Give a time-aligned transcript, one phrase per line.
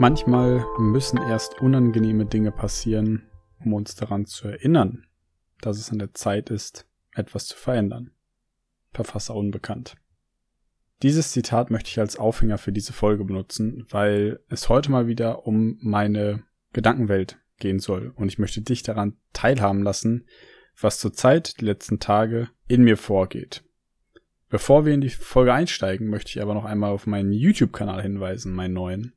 [0.00, 3.28] Manchmal müssen erst unangenehme Dinge passieren,
[3.62, 5.04] um uns daran zu erinnern,
[5.60, 8.10] dass es an der Zeit ist, etwas zu verändern.
[8.94, 9.96] Verfasser unbekannt.
[11.02, 15.46] Dieses Zitat möchte ich als Aufhänger für diese Folge benutzen, weil es heute mal wieder
[15.46, 20.24] um meine Gedankenwelt gehen soll und ich möchte dich daran teilhaben lassen,
[20.80, 23.64] was zurzeit die letzten Tage in mir vorgeht.
[24.48, 28.54] Bevor wir in die Folge einsteigen, möchte ich aber noch einmal auf meinen YouTube-Kanal hinweisen,
[28.54, 29.12] meinen neuen.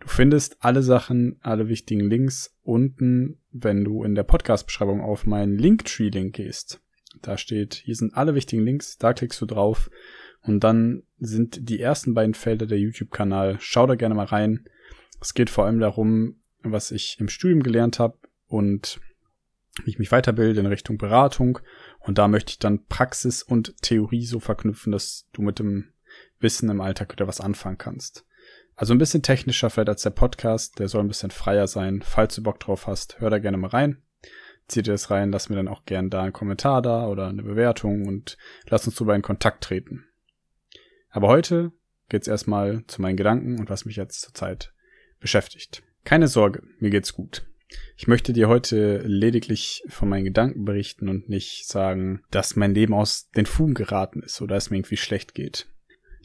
[0.00, 5.58] Du findest alle Sachen, alle wichtigen Links unten, wenn du in der Podcast-Beschreibung auf meinen
[5.58, 6.80] Linktree-Link gehst.
[7.22, 9.90] Da steht, hier sind alle wichtigen Links, da klickst du drauf
[10.42, 13.56] und dann sind die ersten beiden Felder der YouTube-Kanal.
[13.60, 14.68] Schau da gerne mal rein.
[15.20, 19.00] Es geht vor allem darum, was ich im Studium gelernt habe und
[19.84, 21.58] wie ich mich weiterbilde in Richtung Beratung.
[22.00, 25.88] Und da möchte ich dann Praxis und Theorie so verknüpfen, dass du mit dem
[26.40, 28.24] Wissen im Alltag wieder was anfangen kannst.
[28.78, 32.00] Also ein bisschen technischer vielleicht als der Podcast, der soll ein bisschen freier sein.
[32.00, 34.00] Falls du Bock drauf hast, hör da gerne mal rein.
[34.68, 37.42] Zieh dir das rein, lass mir dann auch gerne da einen Kommentar da oder eine
[37.42, 40.04] Bewertung und lass uns drüber in Kontakt treten.
[41.10, 41.72] Aber heute
[42.08, 44.72] geht's erstmal zu meinen Gedanken und was mich jetzt zurzeit
[45.18, 45.82] beschäftigt.
[46.04, 47.48] Keine Sorge, mir geht's gut.
[47.96, 52.94] Ich möchte dir heute lediglich von meinen Gedanken berichten und nicht sagen, dass mein Leben
[52.94, 55.66] aus den Fugen geraten ist oder es mir irgendwie schlecht geht.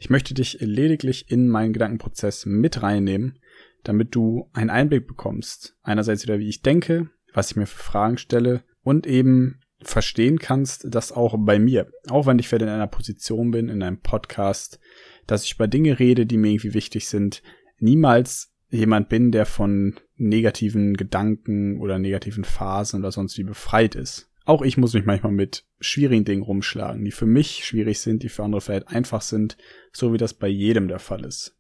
[0.04, 3.40] Ich möchte dich lediglich in meinen Gedankenprozess mit reinnehmen,
[3.86, 5.78] damit du einen Einblick bekommst.
[5.82, 10.94] Einerseits wieder, wie ich denke, was ich mir für Fragen stelle und eben verstehen kannst,
[10.94, 14.78] dass auch bei mir, auch wenn ich vielleicht in einer Position bin, in einem Podcast,
[15.26, 17.42] dass ich über Dinge rede, die mir irgendwie wichtig sind,
[17.80, 24.30] niemals jemand bin, der von negativen Gedanken oder negativen Phasen oder sonst wie befreit ist.
[24.46, 28.30] Auch ich muss mich manchmal mit schwierigen Dingen rumschlagen, die für mich schwierig sind, die
[28.30, 29.58] für andere vielleicht einfach sind,
[29.92, 31.58] so wie das bei jedem der Fall ist.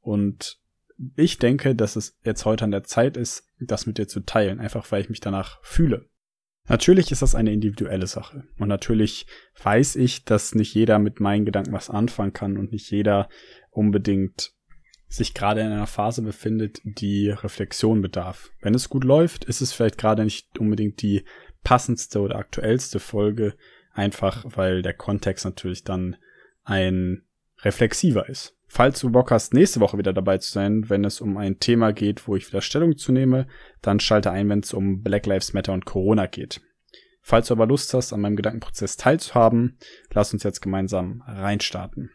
[0.00, 0.60] Und
[1.16, 4.60] ich denke, dass es jetzt heute an der Zeit ist, das mit dir zu teilen,
[4.60, 6.08] einfach weil ich mich danach fühle.
[6.68, 8.44] Natürlich ist das eine individuelle Sache.
[8.58, 9.26] Und natürlich
[9.62, 13.28] weiß ich, dass nicht jeder mit meinen Gedanken was anfangen kann und nicht jeder
[13.70, 14.52] unbedingt
[15.08, 18.50] sich gerade in einer Phase befindet, die Reflexion bedarf.
[18.60, 21.24] Wenn es gut läuft, ist es vielleicht gerade nicht unbedingt die
[21.66, 23.56] passendste oder aktuellste Folge,
[23.92, 26.14] einfach weil der Kontext natürlich dann
[26.62, 27.24] ein
[27.62, 28.56] reflexiver ist.
[28.68, 31.92] Falls du Bock hast, nächste Woche wieder dabei zu sein, wenn es um ein Thema
[31.92, 33.48] geht, wo ich wieder Stellung zu nehme,
[33.82, 36.60] dann schalte ein, wenn es um Black Lives Matter und Corona geht.
[37.20, 39.76] Falls du aber Lust hast, an meinem Gedankenprozess teilzuhaben,
[40.12, 42.12] lass uns jetzt gemeinsam reinstarten.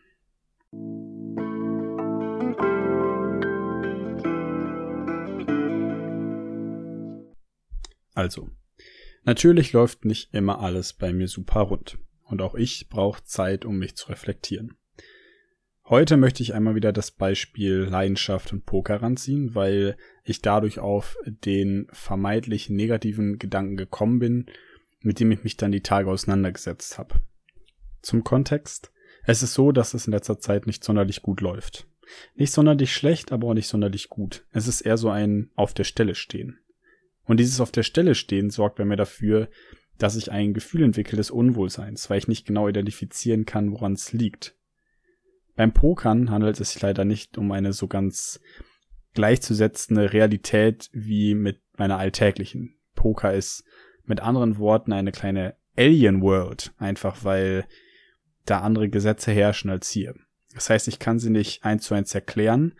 [8.13, 8.49] Also,
[9.23, 11.97] natürlich läuft nicht immer alles bei mir super rund.
[12.23, 14.77] Und auch ich brauche Zeit, um mich zu reflektieren.
[15.91, 21.17] Heute möchte ich einmal wieder das Beispiel Leidenschaft und Poker ranziehen, weil ich dadurch auf
[21.25, 24.45] den vermeintlich negativen Gedanken gekommen bin,
[25.01, 27.15] mit dem ich mich dann die Tage auseinandergesetzt habe.
[28.01, 28.93] Zum Kontext.
[29.25, 31.87] Es ist so, dass es in letzter Zeit nicht sonderlich gut läuft.
[32.35, 34.45] Nicht sonderlich schlecht, aber auch nicht sonderlich gut.
[34.53, 36.60] Es ist eher so ein auf der Stelle stehen.
[37.31, 39.47] Und dieses auf der Stelle stehen sorgt bei mir dafür,
[39.97, 44.11] dass ich ein Gefühl entwickle des Unwohlseins, weil ich nicht genau identifizieren kann, woran es
[44.11, 44.57] liegt.
[45.55, 48.41] Beim Pokern handelt es sich leider nicht um eine so ganz
[49.13, 52.75] gleichzusetzende Realität wie mit meiner alltäglichen.
[52.95, 53.63] Poker ist
[54.03, 57.63] mit anderen Worten eine kleine Alien World, einfach weil
[58.43, 60.15] da andere Gesetze herrschen als hier.
[60.53, 62.73] Das heißt, ich kann sie nicht eins zu eins erklären,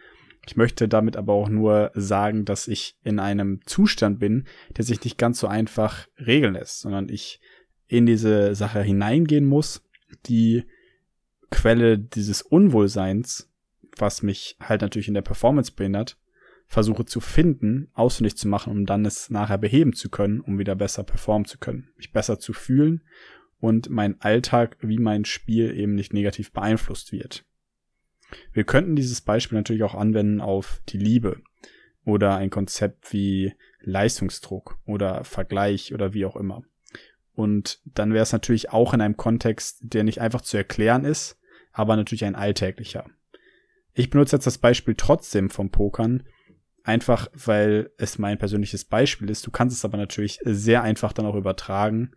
[0.46, 5.04] ich möchte damit aber auch nur sagen, dass ich in einem Zustand bin, der sich
[5.04, 7.40] nicht ganz so einfach regeln lässt, sondern ich
[7.88, 9.84] in diese Sache hineingehen muss,
[10.26, 10.64] die
[11.52, 13.52] Quelle dieses Unwohlseins,
[13.98, 16.18] was mich halt natürlich in der Performance behindert,
[16.68, 20.76] versuche zu finden, ausfindig zu machen, um dann es nachher beheben zu können, um wieder
[20.76, 23.02] besser performen zu können, mich besser zu fühlen
[23.60, 27.44] und mein Alltag wie mein Spiel eben nicht negativ beeinflusst wird.
[28.54, 31.42] Wir könnten dieses Beispiel natürlich auch anwenden auf die Liebe
[32.06, 36.64] oder ein Konzept wie Leistungsdruck oder Vergleich oder wie auch immer.
[37.34, 41.40] Und dann wäre es natürlich auch in einem Kontext, der nicht einfach zu erklären ist,
[41.72, 43.06] aber natürlich ein alltäglicher.
[43.94, 46.24] Ich benutze jetzt das Beispiel trotzdem vom Pokern,
[46.84, 49.46] einfach weil es mein persönliches Beispiel ist.
[49.46, 52.12] Du kannst es aber natürlich sehr einfach dann auch übertragen,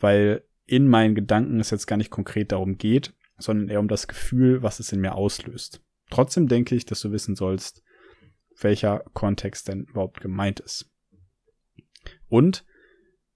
[0.00, 4.08] weil in meinen Gedanken es jetzt gar nicht konkret darum geht, sondern eher um das
[4.08, 5.82] Gefühl, was es in mir auslöst.
[6.10, 7.82] Trotzdem denke ich, dass du wissen sollst,
[8.60, 10.90] welcher Kontext denn überhaupt gemeint ist.
[12.28, 12.64] Und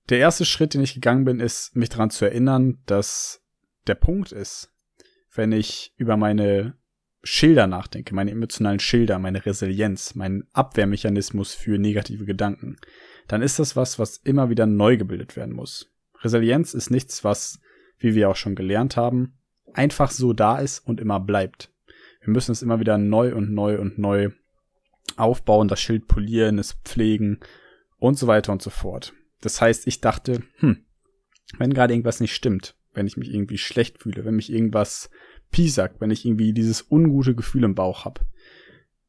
[0.08, 3.44] der erste Schritt, den ich gegangen bin, ist, mich daran zu erinnern, dass
[3.86, 4.72] der Punkt ist,
[5.32, 6.74] wenn ich über meine
[7.22, 12.76] Schilder nachdenke, meine emotionalen Schilder, meine Resilienz, mein Abwehrmechanismus für negative Gedanken,
[13.28, 15.92] dann ist das was, was immer wieder neu gebildet werden muss.
[16.22, 17.60] Resilienz ist nichts, was,
[17.98, 19.38] wie wir auch schon gelernt haben,
[19.74, 21.70] einfach so da ist und immer bleibt.
[22.20, 24.30] Wir müssen es immer wieder neu und neu und neu
[25.16, 27.40] aufbauen, das Schild polieren, es pflegen
[27.98, 29.12] und so weiter und so fort.
[29.40, 30.84] Das heißt, ich dachte, hm,
[31.58, 35.10] wenn gerade irgendwas nicht stimmt, wenn ich mich irgendwie schlecht fühle, wenn mich irgendwas
[35.50, 38.20] piesackt, wenn ich irgendwie dieses ungute Gefühl im Bauch habe,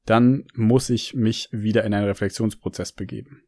[0.06, 3.44] dann muss ich mich wieder in einen Reflexionsprozess begeben.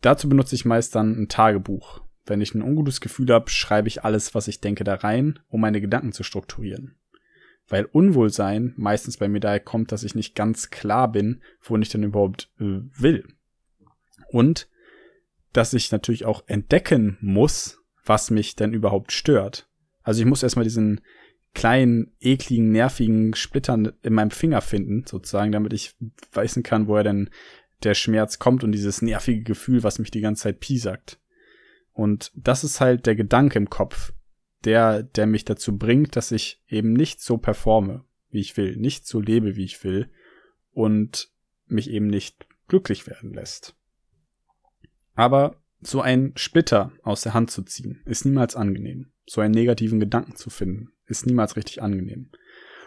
[0.00, 2.02] Dazu benutze ich meist dann ein Tagebuch.
[2.28, 5.60] Wenn ich ein ungutes Gefühl habe, schreibe ich alles, was ich denke, da rein, um
[5.60, 6.96] meine Gedanken zu strukturieren.
[7.66, 11.90] Weil Unwohlsein meistens bei mir daher kommt, dass ich nicht ganz klar bin, wohin ich
[11.90, 13.26] denn überhaupt äh, will.
[14.30, 14.68] Und
[15.52, 19.68] dass ich natürlich auch entdecken muss, was mich denn überhaupt stört.
[20.02, 21.00] Also ich muss erstmal diesen
[21.54, 25.94] kleinen, ekligen, nervigen Splittern in meinem Finger finden, sozusagen, damit ich
[26.32, 27.30] wissen kann, woher denn
[27.82, 31.18] der Schmerz kommt und dieses nervige Gefühl, was mich die ganze Zeit piesackt.
[31.98, 34.12] Und das ist halt der Gedanke im Kopf,
[34.62, 39.04] der, der mich dazu bringt, dass ich eben nicht so performe, wie ich will, nicht
[39.04, 40.08] so lebe, wie ich will
[40.70, 41.28] und
[41.66, 43.74] mich eben nicht glücklich werden lässt.
[45.16, 49.10] Aber so ein Splitter aus der Hand zu ziehen, ist niemals angenehm.
[49.26, 52.30] So einen negativen Gedanken zu finden, ist niemals richtig angenehm.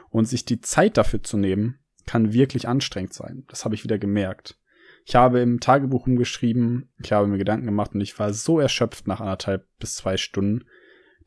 [0.10, 3.44] Und sich die Zeit dafür zu nehmen, kann wirklich anstrengend sein.
[3.50, 4.58] Das habe ich wieder gemerkt.
[5.06, 9.08] Ich habe im Tagebuch umgeschrieben, ich habe mir Gedanken gemacht und ich war so erschöpft
[9.08, 10.66] nach anderthalb bis zwei Stunden,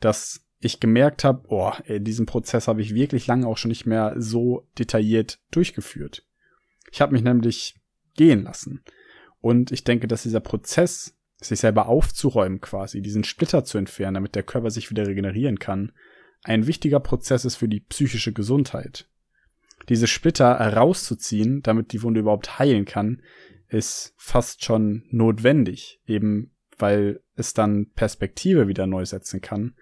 [0.00, 4.15] dass ich gemerkt habe, oh, diesen Prozess habe ich wirklich lange auch schon nicht mehr
[4.17, 6.25] so detailliert durchgeführt.
[6.91, 7.76] Ich habe mich nämlich
[8.17, 8.82] gehen lassen.
[9.41, 14.35] Und ich denke, dass dieser Prozess, sich selber aufzuräumen quasi, diesen Splitter zu entfernen, damit
[14.35, 15.93] der Körper sich wieder regenerieren kann,
[16.43, 19.09] ein wichtiger Prozess ist für die psychische Gesundheit.
[19.88, 23.21] Diese Splitter rauszuziehen, damit die Wunde überhaupt heilen kann,
[23.75, 29.75] ist fast schon notwendig, eben weil es dann Perspektive wieder neu setzen kann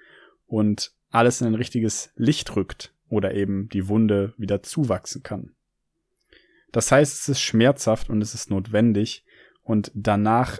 [0.46, 5.54] und alles in ein richtiges Licht rückt oder eben die Wunde wieder zuwachsen kann.
[6.70, 9.26] Das heißt, es ist schmerzhaft und es ist notwendig
[9.62, 10.58] und danach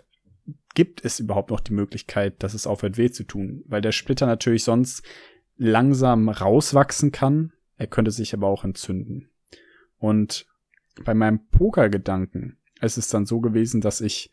[0.75, 4.27] gibt es überhaupt noch die Möglichkeit, dass es aufhört weh zu tun, weil der Splitter
[4.27, 5.03] natürlich sonst
[5.57, 7.53] langsam rauswachsen kann.
[7.79, 9.31] Er könnte sich aber auch entzünden.
[9.99, 10.47] Und
[11.05, 14.31] bei meinem Pokergedanken ist es dann so gewesen, dass ich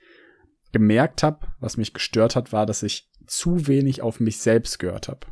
[0.72, 5.08] gemerkt habe, was mich gestört hat, war, dass ich zu wenig auf mich selbst gehört
[5.08, 5.28] habe.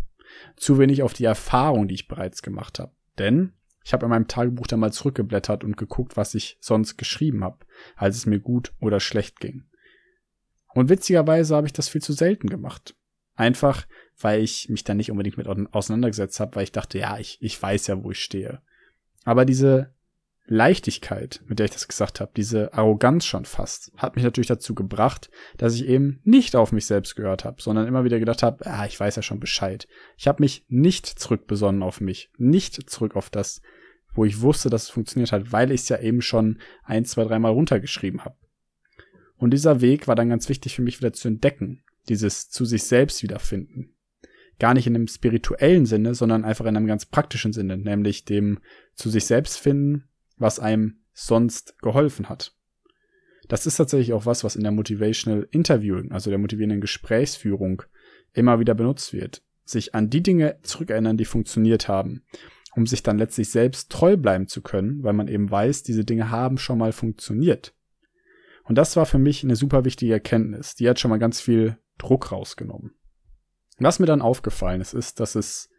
[0.56, 2.92] Zu wenig auf die Erfahrung, die ich bereits gemacht habe.
[3.18, 3.54] Denn
[3.84, 7.66] ich habe in meinem Tagebuch dann mal zurückgeblättert und geguckt, was ich sonst geschrieben habe,
[7.96, 9.66] als es mir gut oder schlecht ging.
[10.74, 12.96] Und witzigerweise habe ich das viel zu selten gemacht.
[13.36, 13.88] Einfach,
[14.20, 17.62] weil ich mich da nicht unbedingt mit auseinandergesetzt habe, weil ich dachte, ja, ich, ich
[17.62, 18.62] weiß ja, wo ich stehe.
[19.24, 19.94] Aber diese
[20.48, 24.74] Leichtigkeit, mit der ich das gesagt habe, diese Arroganz schon fast, hat mich natürlich dazu
[24.74, 28.66] gebracht, dass ich eben nicht auf mich selbst gehört habe, sondern immer wieder gedacht habe,
[28.66, 29.88] ah, ich weiß ja schon Bescheid.
[30.18, 33.62] Ich habe mich nicht zurückbesonnen auf mich, nicht zurück auf das,
[34.14, 37.26] wo ich wusste, dass es funktioniert hat, weil ich es ja eben schon ein, zwei,
[37.26, 38.38] dreimal runtergeschrieben habe.
[39.36, 42.84] Und dieser Weg war dann ganz wichtig für mich wieder zu entdecken, dieses zu sich
[42.84, 43.96] selbst wiederfinden.
[44.60, 48.60] Gar nicht in einem spirituellen Sinne, sondern einfach in einem ganz praktischen Sinne, nämlich dem
[48.96, 50.06] zu sich selbst finden,
[50.38, 52.54] was einem sonst geholfen hat.
[53.48, 57.84] Das ist tatsächlich auch was, was in der Motivational Interviewing, also der motivierenden Gesprächsführung,
[58.34, 59.42] immer wieder benutzt wird.
[59.64, 62.24] Sich an die Dinge zurückerinnern, die funktioniert haben,
[62.76, 66.30] um sich dann letztlich selbst treu bleiben zu können, weil man eben weiß, diese Dinge
[66.30, 67.74] haben schon mal funktioniert.
[68.64, 70.76] Und das war für mich eine super wichtige Erkenntnis.
[70.76, 72.92] Die hat schon mal ganz viel Druck rausgenommen.
[73.80, 75.70] Was mir dann aufgefallen ist, ist, dass es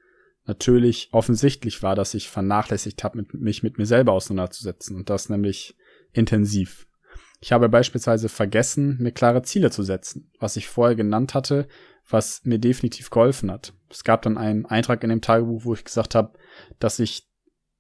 [0.48, 5.28] natürlich offensichtlich war, dass ich vernachlässigt habe, mit, mich mit mir selber auseinanderzusetzen und das
[5.28, 5.76] nämlich
[6.12, 6.88] intensiv.
[7.40, 11.68] Ich habe beispielsweise vergessen, mir klare Ziele zu setzen, was ich vorher genannt hatte,
[12.08, 13.74] was mir definitiv geholfen hat.
[13.90, 16.36] Es gab dann einen Eintrag in dem Tagebuch, wo ich gesagt habe,
[16.80, 17.28] dass ich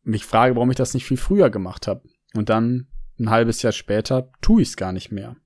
[0.02, 2.02] mich frage, warum ich das nicht viel früher gemacht habe.
[2.34, 5.36] Und dann ein halbes Jahr später tue ich es gar nicht mehr.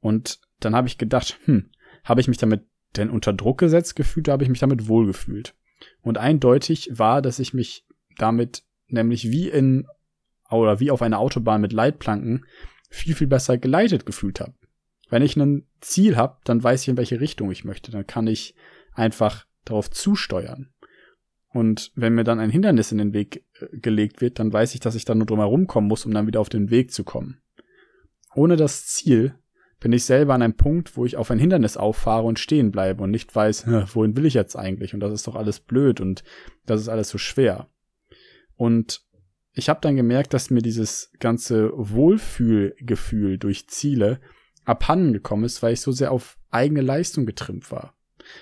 [0.00, 1.70] Und dann habe ich gedacht, hm,
[2.02, 2.66] habe ich mich damit
[2.96, 5.54] denn unter Druck gesetzt gefühlt, habe ich mich damit wohlgefühlt.
[6.02, 9.86] Und eindeutig war, dass ich mich damit nämlich wie in
[10.50, 12.44] oder wie auf einer Autobahn mit Leitplanken
[12.88, 14.54] viel, viel besser geleitet gefühlt habe.
[15.08, 17.90] Wenn ich ein Ziel habe, dann weiß ich, in welche Richtung ich möchte.
[17.90, 18.54] Dann kann ich
[18.92, 20.72] einfach darauf zusteuern.
[21.52, 24.80] Und wenn mir dann ein Hindernis in den Weg äh, gelegt wird, dann weiß ich,
[24.80, 27.02] dass ich dann nur drum herum kommen muss, um dann wieder auf den Weg zu
[27.02, 27.42] kommen.
[28.34, 29.34] Ohne das Ziel
[29.80, 33.02] bin ich selber an einem Punkt, wo ich auf ein Hindernis auffahre und stehen bleibe
[33.02, 34.94] und nicht weiß, wohin will ich jetzt eigentlich?
[34.94, 36.22] Und das ist doch alles blöd und
[36.66, 37.68] das ist alles so schwer.
[38.56, 39.02] Und
[39.52, 44.20] ich habe dann gemerkt, dass mir dieses ganze Wohlfühlgefühl durch Ziele
[44.64, 47.94] abhanden gekommen ist, weil ich so sehr auf eigene Leistung getrimmt war.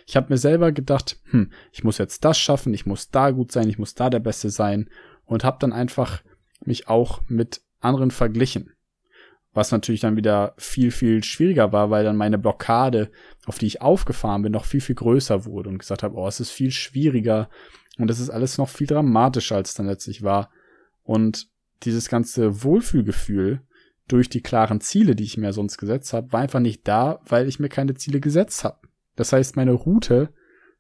[0.07, 3.53] Ich habe mir selber gedacht, hm, ich muss jetzt das schaffen, ich muss da gut
[3.53, 4.91] sein, ich muss da der Beste sein
[5.25, 6.23] und habe dann einfach
[6.65, 8.73] mich auch mit anderen verglichen.
[9.55, 13.11] Was natürlich dann wieder viel, viel schwieriger war, weil dann meine Blockade,
[13.47, 16.41] auf die ich aufgefahren bin, noch viel, viel größer wurde und gesagt habe, oh, es
[16.41, 17.49] ist viel schwieriger
[17.99, 20.51] und es ist alles noch viel dramatischer, als es dann letztlich war.
[21.03, 21.49] Und
[21.83, 23.63] dieses ganze Wohlfühlgefühl
[24.07, 27.49] durch die klaren Ziele, die ich mir sonst gesetzt habe, war einfach nicht da, weil
[27.49, 28.79] ich mir keine Ziele gesetzt habe.
[29.17, 30.33] Das heißt, meine Route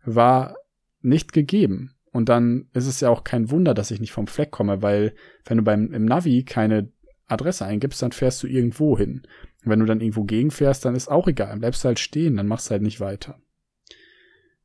[0.05, 0.57] war
[1.01, 1.95] nicht gegeben.
[2.11, 5.15] Und dann ist es ja auch kein Wunder, dass ich nicht vom Fleck komme, weil
[5.45, 6.91] wenn du beim im Navi keine
[7.29, 9.23] Adresse eingibst, dann fährst du irgendwo hin.
[9.63, 12.69] Wenn du dann irgendwo gegenfährst, dann ist auch egal, dann bleibst halt stehen, dann machst
[12.69, 13.41] du halt nicht weiter.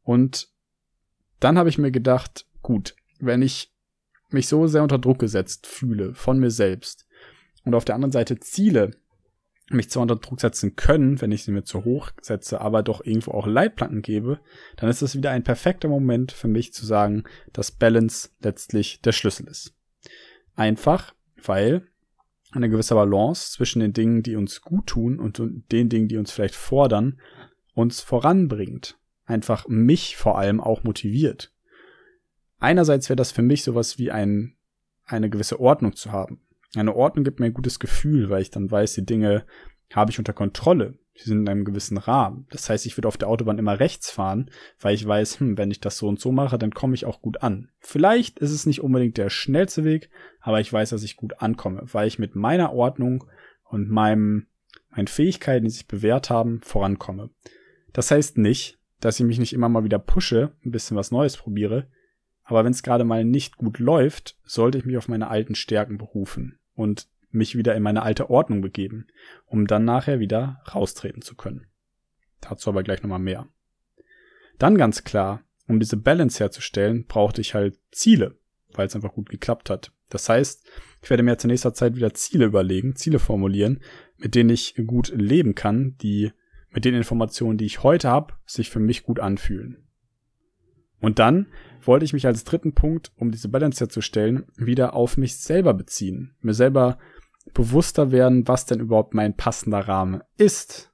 [0.02, 0.50] Und
[1.40, 3.74] dann habe ich mir gedacht, gut, wenn ich
[4.30, 7.06] mich so sehr unter Druck gesetzt fühle von mir selbst
[7.66, 8.92] und auf der anderen Seite Ziele
[9.70, 13.06] mich zwar unter Druck setzen können, wenn ich sie mir zu hoch setze, aber doch
[13.06, 14.40] irgendwo auch Leitplanken gebe,
[14.76, 19.14] dann ist es wieder ein perfekter Moment für mich zu sagen, dass Balance letztlich der
[19.14, 19.74] Schlüssel ist.
[20.56, 21.88] Einfach, weil
[22.54, 25.42] eine gewisse Balance zwischen den Dingen, die uns gut tun und
[25.72, 27.20] den Dingen, die uns vielleicht fordern,
[27.74, 28.98] uns voranbringt.
[29.26, 31.52] Einfach mich vor allem auch motiviert.
[32.60, 34.56] Einerseits wäre das für mich sowas wie ein,
[35.06, 36.42] eine gewisse Ordnung zu haben.
[36.76, 39.46] Eine Ordnung gibt mir ein gutes Gefühl, weil ich dann weiß, die Dinge
[39.92, 40.98] habe ich unter Kontrolle.
[41.16, 42.48] Sie sind in einem gewissen Rahmen.
[42.50, 45.70] Das heißt, ich würde auf der Autobahn immer rechts fahren, weil ich weiß, hm, wenn
[45.70, 47.70] ich das so und so mache, dann komme ich auch gut an.
[47.80, 51.84] Vielleicht ist es nicht unbedingt der schnellste Weg, aber ich weiß, dass ich gut ankomme,
[51.92, 53.26] weil ich mit meiner Ordnung
[53.64, 54.48] und meinem,
[54.90, 57.30] meinen Fähigkeiten, die sich bewährt haben, vorankomme.
[57.92, 61.38] Das heißt nicht, dass ich mich nicht immer mal wieder pushe, ein bisschen was Neues
[61.38, 61.88] probiere,
[62.44, 65.98] aber wenn es gerade mal nicht gut läuft, sollte ich mich auf meine alten Stärken
[65.98, 69.08] berufen und mich wieder in meine alte Ordnung begeben,
[69.46, 71.68] um dann nachher wieder raustreten zu können.
[72.42, 73.48] Dazu aber gleich nochmal mehr.
[74.60, 78.38] Dann ganz klar, um diese Balance herzustellen, brauchte ich halt Ziele,
[78.74, 79.92] weil es einfach gut geklappt hat.
[80.10, 80.66] Das heißt,
[81.02, 83.82] ich werde mir zu nächster Zeit wieder Ziele überlegen, Ziele formulieren,
[84.18, 86.32] mit denen ich gut leben kann, die
[86.70, 89.88] mit den Informationen, die ich heute habe, sich für mich gut anfühlen.
[91.00, 91.48] Und dann
[91.82, 96.36] wollte ich mich als dritten Punkt, um diese Balance herzustellen, wieder auf mich selber beziehen.
[96.40, 96.98] Mir selber
[97.54, 100.92] bewusster werden, was denn überhaupt mein passender Rahmen ist,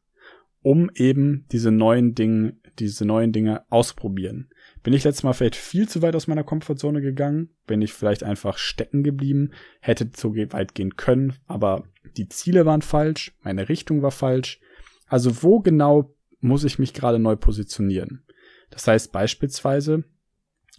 [0.62, 4.50] um eben diese neuen Dinge, diese neuen Dinge ausprobieren.
[4.84, 7.50] Bin ich letztes Mal vielleicht viel zu weit aus meiner Komfortzone gegangen?
[7.68, 9.52] Bin ich vielleicht einfach stecken geblieben?
[9.82, 11.84] Hätte so weit gehen können, aber
[12.18, 14.60] die Ziele waren falsch, meine Richtung war falsch.
[15.08, 18.24] Also wo genau muss ich mich gerade neu positionieren?
[18.70, 20.04] Das heißt beispielsweise,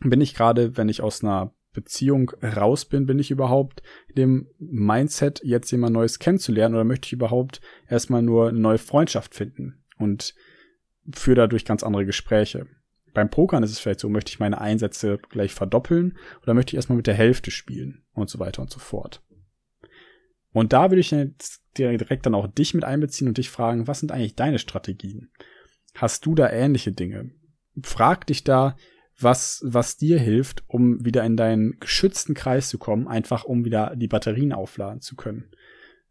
[0.01, 4.49] bin ich gerade, wenn ich aus einer Beziehung raus bin, bin ich überhaupt in dem
[4.59, 9.85] Mindset, jetzt jemand Neues kennenzulernen oder möchte ich überhaupt erstmal nur eine neue Freundschaft finden
[9.99, 10.35] und
[11.13, 12.67] führe dadurch ganz andere Gespräche.
[13.13, 16.77] Beim Pokern ist es vielleicht so, möchte ich meine Einsätze gleich verdoppeln oder möchte ich
[16.77, 19.23] erstmal mit der Hälfte spielen und so weiter und so fort.
[20.53, 24.01] Und da würde ich jetzt direkt dann auch dich mit einbeziehen und dich fragen, was
[24.01, 25.31] sind eigentlich deine Strategien?
[25.95, 27.31] Hast du da ähnliche Dinge?
[27.83, 28.77] Frag dich da,
[29.23, 33.95] was, was dir hilft, um wieder in deinen geschützten Kreis zu kommen, einfach um wieder
[33.97, 35.51] die Batterien aufladen zu können.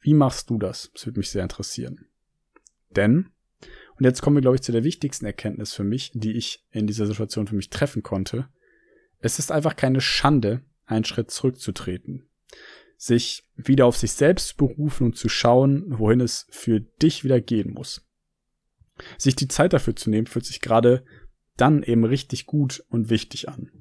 [0.02, 0.92] Wie machst du das?
[0.94, 2.08] Das würde mich sehr interessieren.
[2.90, 3.30] Denn,
[3.98, 6.88] und jetzt kommen wir, glaube ich, zu der wichtigsten Erkenntnis für mich, die ich in
[6.88, 8.48] dieser Situation für mich treffen konnte.
[9.20, 12.30] Es ist einfach keine Schande, einen Schritt zurückzutreten.
[12.98, 17.74] Sich wieder auf sich selbst berufen und zu schauen, wohin es für dich wieder gehen
[17.74, 18.06] muss.
[19.18, 21.06] Sich die Zeit dafür zu nehmen, fühlt sich gerade
[21.60, 23.72] dann eben richtig gut und wichtig an.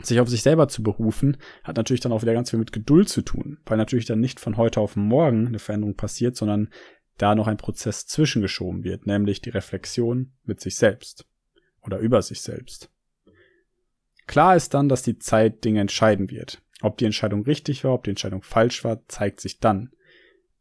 [0.00, 3.08] Sich auf sich selber zu berufen, hat natürlich dann auch wieder ganz viel mit Geduld
[3.08, 6.68] zu tun, weil natürlich dann nicht von heute auf morgen eine Veränderung passiert, sondern
[7.16, 11.26] da noch ein Prozess zwischengeschoben wird, nämlich die Reflexion mit sich selbst
[11.82, 12.90] oder über sich selbst.
[14.28, 16.62] Klar ist dann, dass die Zeit Dinge entscheiden wird.
[16.80, 19.90] Ob die Entscheidung richtig war, ob die Entscheidung falsch war, zeigt sich dann.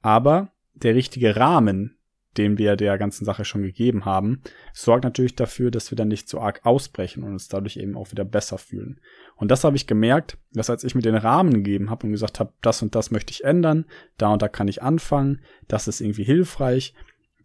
[0.01, 1.96] Aber der richtige Rahmen,
[2.37, 4.41] den wir der ganzen Sache schon gegeben haben,
[4.73, 8.11] sorgt natürlich dafür, dass wir dann nicht so arg ausbrechen und uns dadurch eben auch
[8.11, 8.99] wieder besser fühlen.
[9.35, 12.39] Und das habe ich gemerkt, dass als ich mir den Rahmen gegeben habe und gesagt
[12.39, 13.85] habe, das und das möchte ich ändern,
[14.17, 16.93] da und da kann ich anfangen, das ist irgendwie hilfreich,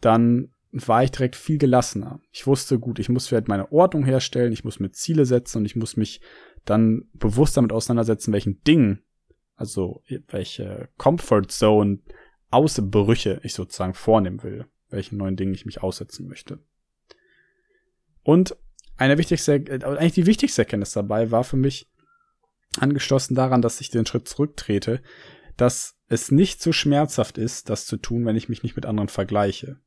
[0.01, 2.21] dann war ich direkt viel gelassener.
[2.31, 5.67] Ich wusste, gut, ich muss vielleicht meine Ordnung herstellen, ich muss mir Ziele setzen und
[5.67, 6.21] ich muss mich
[6.65, 9.03] dann bewusst damit auseinandersetzen, welchen Dingen,
[9.57, 11.99] also welche Comfort Zone
[12.51, 16.59] Ausbrüche ich sozusagen vornehmen will welchen neuen Dingen ich mich aussetzen möchte.
[18.23, 18.57] Und
[18.97, 21.89] eine wichtigste, äh, eigentlich die wichtigste Erkenntnis dabei war für mich,
[22.79, 25.03] angeschlossen daran, dass ich den Schritt zurücktrete,
[25.57, 29.09] dass es nicht so schmerzhaft ist, das zu tun, wenn ich mich nicht mit anderen
[29.09, 29.79] vergleiche.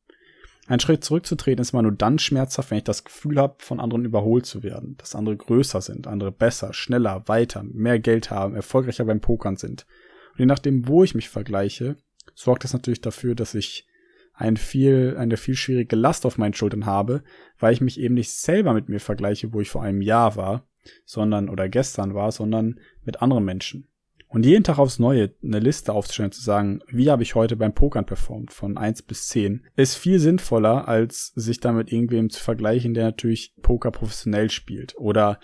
[0.68, 4.06] Ein Schritt zurückzutreten ist immer nur dann schmerzhaft, wenn ich das Gefühl habe, von anderen
[4.06, 9.06] überholt zu werden, dass andere größer sind, andere besser, schneller, weiter, mehr Geld haben, erfolgreicher
[9.06, 9.86] beim Pokern sind.
[10.34, 11.98] Und je nachdem, wo ich mich vergleiche,
[12.34, 13.88] sorgt das natürlich dafür, dass ich
[14.36, 17.24] ein viel, eine viel schwierige Last auf meinen Schultern habe,
[17.60, 20.68] weil ich mich eben nicht selber mit mir vergleiche, wo ich vor einem Jahr war,
[21.06, 23.88] sondern oder gestern war, sondern mit anderen Menschen.
[24.28, 27.74] Und jeden Tag aufs Neue eine Liste aufzustellen, zu sagen, wie habe ich heute beim
[27.74, 32.94] Pokern performt, von eins bis zehn, ist viel sinnvoller, als sich damit irgendwem zu vergleichen,
[32.94, 34.98] der natürlich Poker professionell spielt.
[34.98, 35.40] Oder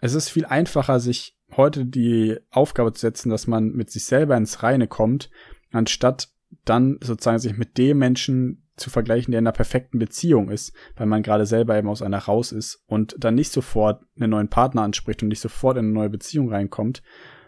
[0.00, 4.36] es ist viel einfacher, sich heute die Aufgabe zu setzen, dass man mit sich selber
[4.36, 5.30] ins Reine kommt,
[5.70, 6.30] anstatt
[6.66, 11.06] dann sozusagen sich mit dem Menschen zu vergleichen, der in einer perfekten Beziehung ist, weil
[11.06, 14.82] man gerade selber eben aus einer raus ist und dann nicht sofort einen neuen Partner
[14.82, 17.02] anspricht und nicht sofort in eine neue Beziehung reinkommt,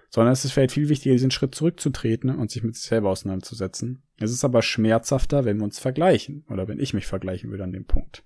[0.09, 4.03] sondern es ist vielleicht viel wichtiger, diesen Schritt zurückzutreten und sich mit sich selber auseinanderzusetzen.
[4.19, 7.73] Es ist aber schmerzhafter, wenn wir uns vergleichen oder wenn ich mich vergleichen würde an
[7.73, 8.25] dem Punkt.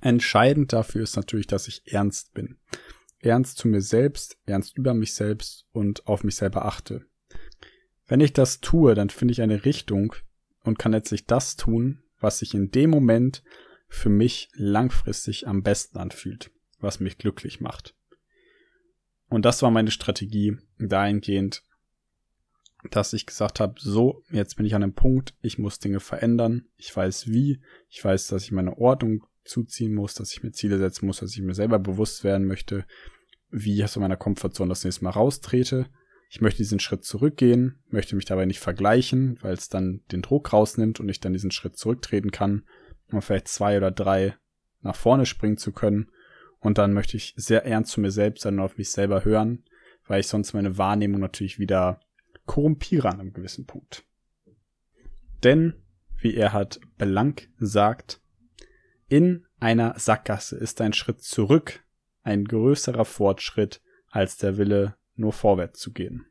[0.00, 2.58] Entscheidend dafür ist natürlich, dass ich ernst bin.
[3.20, 7.04] Ernst zu mir selbst, ernst über mich selbst und auf mich selber achte.
[8.08, 10.14] Wenn ich das tue, dann finde ich eine Richtung
[10.64, 13.42] und kann letztlich das tun, was sich in dem Moment
[13.88, 16.50] für mich langfristig am besten anfühlt,
[16.80, 17.94] was mich glücklich macht.
[19.28, 21.62] Und das war meine Strategie dahingehend,
[22.90, 26.64] dass ich gesagt habe, so, jetzt bin ich an einem Punkt, ich muss Dinge verändern,
[26.76, 30.78] ich weiß wie, ich weiß, dass ich meine Ordnung zuziehen muss, dass ich mir Ziele
[30.78, 32.86] setzen muss, dass ich mir selber bewusst werden möchte,
[33.50, 35.86] wie ich aus meiner Komfortzone das nächste Mal raustrete.
[36.28, 40.52] Ich möchte diesen Schritt zurückgehen, möchte mich dabei nicht vergleichen, weil es dann den Druck
[40.52, 42.64] rausnimmt und ich dann diesen Schritt zurücktreten kann,
[43.10, 44.36] um vielleicht zwei oder drei
[44.82, 46.10] nach vorne springen zu können
[46.60, 49.64] und dann möchte ich sehr ernst zu mir selbst sein und auf mich selber hören,
[50.06, 52.00] weil ich sonst meine Wahrnehmung natürlich wieder
[52.46, 54.04] korrumpiere an einem gewissen Punkt.
[55.44, 55.74] Denn,
[56.18, 58.20] wie er hat Blank sagt,
[59.08, 61.84] in einer Sackgasse ist ein Schritt zurück
[62.22, 66.26] ein größerer Fortschritt als der Wille, nur vorwärts zu gehen.